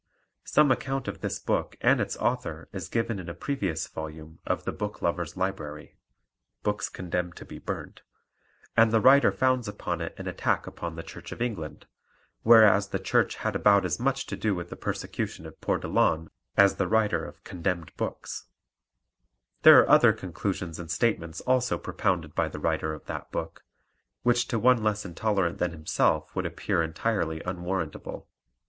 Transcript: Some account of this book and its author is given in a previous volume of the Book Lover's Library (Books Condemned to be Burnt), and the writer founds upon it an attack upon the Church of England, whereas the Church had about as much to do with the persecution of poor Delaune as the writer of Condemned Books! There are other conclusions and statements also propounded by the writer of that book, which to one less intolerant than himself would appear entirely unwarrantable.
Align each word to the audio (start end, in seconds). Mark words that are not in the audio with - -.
Some 0.45 0.71
account 0.71 1.07
of 1.07 1.21
this 1.21 1.37
book 1.37 1.75
and 1.79 2.01
its 2.01 2.17
author 2.17 2.67
is 2.73 2.89
given 2.89 3.19
in 3.19 3.29
a 3.29 3.35
previous 3.35 3.85
volume 3.87 4.39
of 4.47 4.63
the 4.63 4.71
Book 4.71 4.99
Lover's 5.03 5.37
Library 5.37 5.95
(Books 6.63 6.89
Condemned 6.89 7.35
to 7.35 7.45
be 7.45 7.59
Burnt), 7.59 8.01
and 8.75 8.89
the 8.89 8.99
writer 8.99 9.31
founds 9.31 9.67
upon 9.67 10.01
it 10.01 10.15
an 10.17 10.25
attack 10.27 10.65
upon 10.65 10.95
the 10.95 11.03
Church 11.03 11.31
of 11.31 11.39
England, 11.39 11.85
whereas 12.41 12.87
the 12.87 12.97
Church 12.97 13.35
had 13.35 13.55
about 13.55 13.85
as 13.85 13.99
much 13.99 14.25
to 14.25 14.35
do 14.35 14.55
with 14.55 14.71
the 14.71 14.75
persecution 14.75 15.45
of 15.45 15.61
poor 15.61 15.77
Delaune 15.77 16.29
as 16.57 16.77
the 16.77 16.87
writer 16.87 17.23
of 17.23 17.43
Condemned 17.43 17.95
Books! 17.95 18.45
There 19.61 19.79
are 19.81 19.87
other 19.87 20.13
conclusions 20.13 20.79
and 20.79 20.89
statements 20.89 21.41
also 21.41 21.77
propounded 21.77 22.33
by 22.33 22.47
the 22.47 22.57
writer 22.59 22.95
of 22.95 23.05
that 23.05 23.29
book, 23.31 23.63
which 24.23 24.47
to 24.47 24.57
one 24.57 24.81
less 24.83 25.05
intolerant 25.05 25.59
than 25.59 25.69
himself 25.69 26.35
would 26.35 26.47
appear 26.47 26.81
entirely 26.81 27.41
unwarrantable. 27.43 28.27